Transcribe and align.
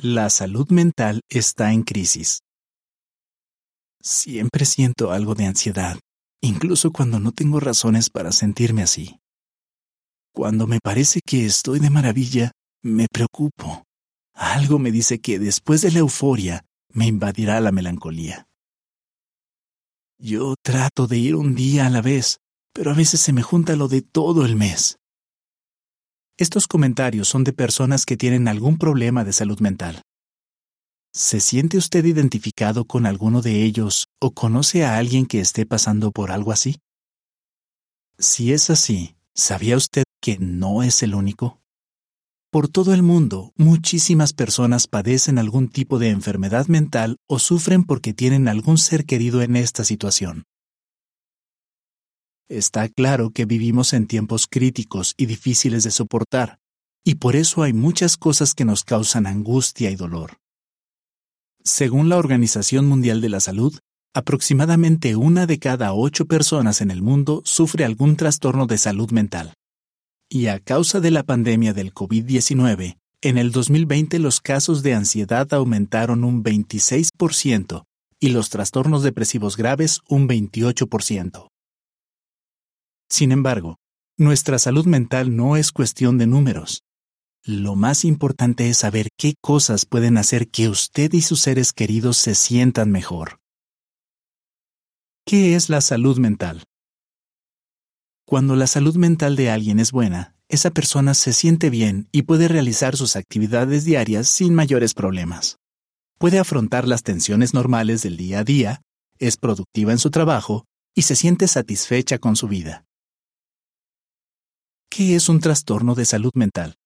La 0.00 0.30
salud 0.30 0.70
mental 0.70 1.22
está 1.28 1.72
en 1.72 1.82
crisis. 1.82 2.44
Siempre 4.00 4.64
siento 4.64 5.10
algo 5.10 5.34
de 5.34 5.46
ansiedad, 5.46 5.98
incluso 6.40 6.92
cuando 6.92 7.18
no 7.18 7.32
tengo 7.32 7.58
razones 7.58 8.08
para 8.08 8.30
sentirme 8.30 8.84
así. 8.84 9.18
Cuando 10.32 10.68
me 10.68 10.78
parece 10.80 11.20
que 11.20 11.44
estoy 11.44 11.80
de 11.80 11.90
maravilla, 11.90 12.52
me 12.80 13.08
preocupo. 13.10 13.82
Algo 14.34 14.78
me 14.78 14.92
dice 14.92 15.18
que 15.18 15.40
después 15.40 15.82
de 15.82 15.90
la 15.90 15.98
euforia 15.98 16.64
me 16.92 17.06
invadirá 17.06 17.60
la 17.60 17.72
melancolía. 17.72 18.46
Yo 20.16 20.54
trato 20.62 21.08
de 21.08 21.18
ir 21.18 21.34
un 21.34 21.56
día 21.56 21.86
a 21.86 21.90
la 21.90 22.02
vez, 22.02 22.38
pero 22.72 22.92
a 22.92 22.94
veces 22.94 23.20
se 23.20 23.32
me 23.32 23.42
junta 23.42 23.74
lo 23.74 23.88
de 23.88 24.02
todo 24.02 24.46
el 24.46 24.54
mes. 24.54 25.00
Estos 26.38 26.68
comentarios 26.68 27.26
son 27.26 27.42
de 27.42 27.52
personas 27.52 28.06
que 28.06 28.16
tienen 28.16 28.46
algún 28.46 28.78
problema 28.78 29.24
de 29.24 29.32
salud 29.32 29.58
mental. 29.58 30.02
¿Se 31.12 31.40
siente 31.40 31.78
usted 31.78 32.04
identificado 32.04 32.84
con 32.84 33.06
alguno 33.06 33.42
de 33.42 33.64
ellos 33.64 34.06
o 34.20 34.30
conoce 34.30 34.84
a 34.84 34.98
alguien 34.98 35.26
que 35.26 35.40
esté 35.40 35.66
pasando 35.66 36.12
por 36.12 36.30
algo 36.30 36.52
así? 36.52 36.76
Si 38.20 38.52
es 38.52 38.70
así, 38.70 39.16
¿sabía 39.34 39.76
usted 39.76 40.04
que 40.20 40.38
no 40.38 40.84
es 40.84 41.02
el 41.02 41.16
único? 41.16 41.60
Por 42.52 42.68
todo 42.68 42.94
el 42.94 43.02
mundo, 43.02 43.52
muchísimas 43.56 44.32
personas 44.32 44.86
padecen 44.86 45.38
algún 45.38 45.68
tipo 45.68 45.98
de 45.98 46.10
enfermedad 46.10 46.68
mental 46.68 47.16
o 47.26 47.40
sufren 47.40 47.82
porque 47.82 48.14
tienen 48.14 48.46
algún 48.46 48.78
ser 48.78 49.06
querido 49.06 49.42
en 49.42 49.56
esta 49.56 49.82
situación. 49.82 50.44
Está 52.48 52.88
claro 52.88 53.30
que 53.30 53.44
vivimos 53.44 53.92
en 53.92 54.06
tiempos 54.06 54.46
críticos 54.46 55.12
y 55.18 55.26
difíciles 55.26 55.84
de 55.84 55.90
soportar, 55.90 56.58
y 57.04 57.16
por 57.16 57.36
eso 57.36 57.62
hay 57.62 57.74
muchas 57.74 58.16
cosas 58.16 58.54
que 58.54 58.64
nos 58.64 58.84
causan 58.84 59.26
angustia 59.26 59.90
y 59.90 59.96
dolor. 59.96 60.38
Según 61.62 62.08
la 62.08 62.16
Organización 62.16 62.86
Mundial 62.86 63.20
de 63.20 63.28
la 63.28 63.40
Salud, 63.40 63.78
aproximadamente 64.14 65.14
una 65.14 65.44
de 65.44 65.58
cada 65.58 65.92
ocho 65.92 66.24
personas 66.24 66.80
en 66.80 66.90
el 66.90 67.02
mundo 67.02 67.42
sufre 67.44 67.84
algún 67.84 68.16
trastorno 68.16 68.66
de 68.66 68.78
salud 68.78 69.10
mental. 69.10 69.52
Y 70.30 70.46
a 70.46 70.58
causa 70.58 71.00
de 71.00 71.10
la 71.10 71.24
pandemia 71.24 71.74
del 71.74 71.92
COVID-19, 71.92 72.96
en 73.20 73.36
el 73.36 73.52
2020 73.52 74.18
los 74.20 74.40
casos 74.40 74.82
de 74.82 74.94
ansiedad 74.94 75.52
aumentaron 75.52 76.24
un 76.24 76.42
26% 76.42 77.84
y 78.18 78.30
los 78.30 78.48
trastornos 78.48 79.02
depresivos 79.02 79.58
graves 79.58 80.00
un 80.08 80.26
28%. 80.26 81.48
Sin 83.08 83.32
embargo, 83.32 83.76
nuestra 84.16 84.58
salud 84.58 84.86
mental 84.86 85.36
no 85.36 85.56
es 85.56 85.72
cuestión 85.72 86.18
de 86.18 86.26
números. 86.26 86.82
Lo 87.44 87.76
más 87.76 88.04
importante 88.04 88.68
es 88.68 88.78
saber 88.78 89.08
qué 89.16 89.34
cosas 89.40 89.86
pueden 89.86 90.18
hacer 90.18 90.48
que 90.48 90.68
usted 90.68 91.12
y 91.12 91.22
sus 91.22 91.40
seres 91.40 91.72
queridos 91.72 92.16
se 92.16 92.34
sientan 92.34 92.90
mejor. 92.90 93.38
¿Qué 95.24 95.54
es 95.54 95.68
la 95.68 95.80
salud 95.80 96.18
mental? 96.18 96.64
Cuando 98.26 98.56
la 98.56 98.66
salud 98.66 98.96
mental 98.96 99.36
de 99.36 99.50
alguien 99.50 99.78
es 99.78 99.92
buena, 99.92 100.34
esa 100.48 100.70
persona 100.70 101.14
se 101.14 101.32
siente 101.32 101.70
bien 101.70 102.08
y 102.12 102.22
puede 102.22 102.48
realizar 102.48 102.96
sus 102.96 103.16
actividades 103.16 103.84
diarias 103.84 104.28
sin 104.28 104.54
mayores 104.54 104.94
problemas. 104.94 105.58
Puede 106.18 106.38
afrontar 106.38 106.88
las 106.88 107.02
tensiones 107.02 107.54
normales 107.54 108.02
del 108.02 108.16
día 108.16 108.40
a 108.40 108.44
día, 108.44 108.82
es 109.18 109.36
productiva 109.36 109.92
en 109.92 109.98
su 109.98 110.10
trabajo 110.10 110.64
y 110.94 111.02
se 111.02 111.14
siente 111.14 111.46
satisfecha 111.46 112.18
con 112.18 112.34
su 112.34 112.48
vida. 112.48 112.87
¿Qué 114.90 115.14
es 115.14 115.28
un 115.28 115.40
trastorno 115.40 115.94
de 115.94 116.04
salud 116.04 116.32
mental? 116.34 116.76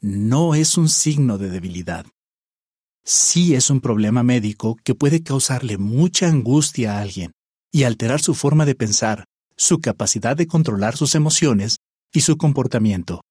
No 0.00 0.54
es 0.54 0.76
un 0.76 0.88
signo 0.88 1.38
de 1.38 1.48
debilidad. 1.48 2.04
Sí 3.04 3.54
es 3.54 3.70
un 3.70 3.80
problema 3.80 4.22
médico 4.22 4.76
que 4.84 4.94
puede 4.94 5.22
causarle 5.22 5.78
mucha 5.78 6.28
angustia 6.28 6.98
a 6.98 7.00
alguien 7.00 7.32
y 7.70 7.84
alterar 7.84 8.20
su 8.20 8.34
forma 8.34 8.66
de 8.66 8.74
pensar, 8.74 9.24
su 9.56 9.80
capacidad 9.80 10.36
de 10.36 10.46
controlar 10.46 10.96
sus 10.96 11.14
emociones 11.14 11.78
y 12.12 12.20
su 12.22 12.36
comportamiento. 12.36 13.22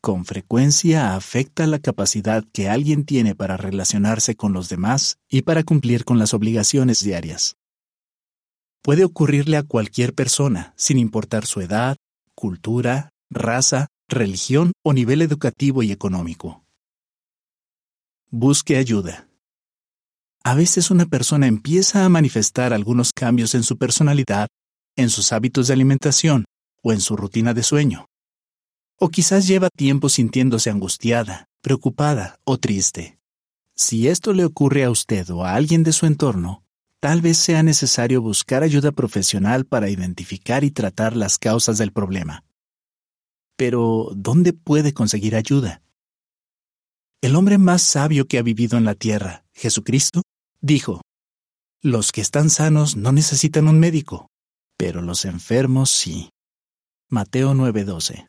Con 0.00 0.24
frecuencia 0.24 1.16
afecta 1.16 1.66
la 1.66 1.80
capacidad 1.80 2.44
que 2.52 2.68
alguien 2.68 3.04
tiene 3.04 3.34
para 3.34 3.56
relacionarse 3.56 4.36
con 4.36 4.52
los 4.52 4.68
demás 4.68 5.16
y 5.28 5.42
para 5.42 5.64
cumplir 5.64 6.04
con 6.04 6.18
las 6.18 6.34
obligaciones 6.34 7.02
diarias 7.02 7.56
puede 8.84 9.02
ocurrirle 9.02 9.56
a 9.56 9.62
cualquier 9.62 10.14
persona, 10.14 10.74
sin 10.76 10.98
importar 10.98 11.46
su 11.46 11.62
edad, 11.62 11.96
cultura, 12.34 13.08
raza, 13.30 13.88
religión 14.08 14.72
o 14.84 14.92
nivel 14.92 15.22
educativo 15.22 15.82
y 15.82 15.90
económico. 15.90 16.66
Busque 18.30 18.76
ayuda. 18.76 19.26
A 20.44 20.54
veces 20.54 20.90
una 20.90 21.06
persona 21.06 21.46
empieza 21.46 22.04
a 22.04 22.10
manifestar 22.10 22.74
algunos 22.74 23.12
cambios 23.14 23.54
en 23.54 23.62
su 23.62 23.78
personalidad, 23.78 24.48
en 24.96 25.08
sus 25.08 25.32
hábitos 25.32 25.68
de 25.68 25.72
alimentación 25.72 26.44
o 26.82 26.92
en 26.92 27.00
su 27.00 27.16
rutina 27.16 27.54
de 27.54 27.62
sueño. 27.62 28.04
O 28.98 29.08
quizás 29.08 29.46
lleva 29.48 29.70
tiempo 29.74 30.10
sintiéndose 30.10 30.68
angustiada, 30.68 31.46
preocupada 31.62 32.38
o 32.44 32.58
triste. 32.58 33.18
Si 33.74 34.08
esto 34.08 34.34
le 34.34 34.44
ocurre 34.44 34.84
a 34.84 34.90
usted 34.90 35.30
o 35.30 35.42
a 35.42 35.54
alguien 35.54 35.84
de 35.84 35.94
su 35.94 36.04
entorno, 36.04 36.63
tal 37.04 37.20
vez 37.20 37.36
sea 37.36 37.62
necesario 37.62 38.22
buscar 38.22 38.62
ayuda 38.62 38.90
profesional 38.90 39.66
para 39.66 39.90
identificar 39.90 40.64
y 40.64 40.70
tratar 40.70 41.14
las 41.14 41.36
causas 41.36 41.76
del 41.76 41.92
problema. 41.92 42.44
Pero, 43.58 44.08
¿dónde 44.16 44.54
puede 44.54 44.94
conseguir 44.94 45.36
ayuda? 45.36 45.82
El 47.20 47.36
hombre 47.36 47.58
más 47.58 47.82
sabio 47.82 48.26
que 48.26 48.38
ha 48.38 48.42
vivido 48.42 48.78
en 48.78 48.86
la 48.86 48.94
tierra, 48.94 49.44
Jesucristo, 49.52 50.22
dijo, 50.62 51.02
Los 51.82 52.10
que 52.10 52.22
están 52.22 52.48
sanos 52.48 52.96
no 52.96 53.12
necesitan 53.12 53.68
un 53.68 53.78
médico, 53.78 54.30
pero 54.78 55.02
los 55.02 55.26
enfermos 55.26 55.90
sí. 55.90 56.30
Mateo 57.10 57.52
9:12. 57.52 58.28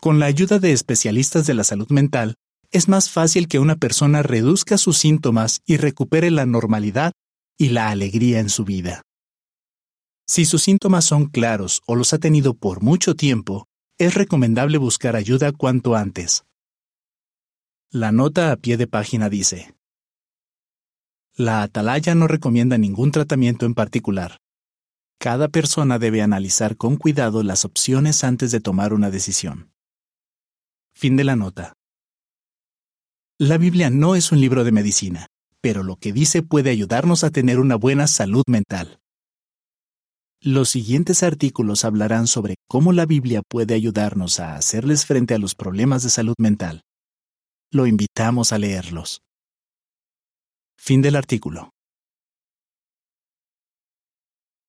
Con 0.00 0.18
la 0.18 0.26
ayuda 0.26 0.58
de 0.58 0.72
especialistas 0.72 1.46
de 1.46 1.54
la 1.54 1.62
salud 1.62 1.90
mental, 1.90 2.34
es 2.70 2.88
más 2.88 3.10
fácil 3.10 3.48
que 3.48 3.58
una 3.58 3.76
persona 3.76 4.22
reduzca 4.22 4.78
sus 4.78 4.98
síntomas 4.98 5.60
y 5.66 5.76
recupere 5.76 6.30
la 6.30 6.46
normalidad 6.46 7.12
y 7.58 7.70
la 7.70 7.90
alegría 7.90 8.40
en 8.40 8.48
su 8.48 8.64
vida. 8.64 9.02
Si 10.26 10.44
sus 10.44 10.62
síntomas 10.62 11.04
son 11.04 11.26
claros 11.26 11.82
o 11.86 11.96
los 11.96 12.12
ha 12.12 12.18
tenido 12.18 12.54
por 12.54 12.82
mucho 12.82 13.16
tiempo, 13.16 13.66
es 13.98 14.14
recomendable 14.14 14.78
buscar 14.78 15.16
ayuda 15.16 15.52
cuanto 15.52 15.96
antes. 15.96 16.44
La 17.90 18.12
nota 18.12 18.52
a 18.52 18.56
pie 18.56 18.76
de 18.76 18.86
página 18.86 19.28
dice, 19.28 19.74
La 21.34 21.62
atalaya 21.62 22.14
no 22.14 22.28
recomienda 22.28 22.78
ningún 22.78 23.10
tratamiento 23.10 23.66
en 23.66 23.74
particular. 23.74 24.38
Cada 25.18 25.48
persona 25.48 25.98
debe 25.98 26.22
analizar 26.22 26.76
con 26.76 26.96
cuidado 26.96 27.42
las 27.42 27.64
opciones 27.64 28.22
antes 28.22 28.52
de 28.52 28.60
tomar 28.60 28.94
una 28.94 29.10
decisión. 29.10 29.72
Fin 30.94 31.16
de 31.16 31.24
la 31.24 31.34
nota. 31.34 31.74
La 33.42 33.56
Biblia 33.56 33.88
no 33.88 34.16
es 34.16 34.32
un 34.32 34.40
libro 34.42 34.64
de 34.64 34.70
medicina, 34.70 35.28
pero 35.62 35.82
lo 35.82 35.96
que 35.96 36.12
dice 36.12 36.42
puede 36.42 36.68
ayudarnos 36.68 37.24
a 37.24 37.30
tener 37.30 37.58
una 37.58 37.74
buena 37.74 38.06
salud 38.06 38.42
mental. 38.46 39.00
Los 40.42 40.68
siguientes 40.68 41.22
artículos 41.22 41.86
hablarán 41.86 42.26
sobre 42.26 42.56
cómo 42.68 42.92
la 42.92 43.06
Biblia 43.06 43.40
puede 43.40 43.72
ayudarnos 43.72 44.40
a 44.40 44.56
hacerles 44.56 45.06
frente 45.06 45.32
a 45.32 45.38
los 45.38 45.54
problemas 45.54 46.02
de 46.02 46.10
salud 46.10 46.34
mental. 46.36 46.82
Lo 47.72 47.86
invitamos 47.86 48.52
a 48.52 48.58
leerlos. 48.58 49.22
Fin 50.76 51.00
del 51.00 51.16
artículo. 51.16 51.70